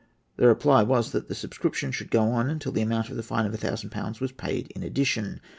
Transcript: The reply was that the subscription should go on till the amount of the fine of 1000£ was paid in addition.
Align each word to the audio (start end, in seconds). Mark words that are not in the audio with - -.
The 0.37 0.47
reply 0.47 0.81
was 0.81 1.11
that 1.11 1.27
the 1.27 1.35
subscription 1.35 1.91
should 1.91 2.09
go 2.09 2.23
on 2.31 2.57
till 2.57 2.71
the 2.71 2.81
amount 2.81 3.11
of 3.11 3.17
the 3.17 3.21
fine 3.21 3.45
of 3.45 3.53
1000£ 3.53 4.19
was 4.19 4.31
paid 4.31 4.65
in 4.71 4.81
addition. 4.81 5.39